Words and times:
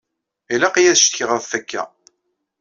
Ilaq-iyi 0.53 0.91
ad 0.91 0.97
ccetkiɣ 0.99 1.29
ɣef 1.31 1.49
akka. 1.59 1.83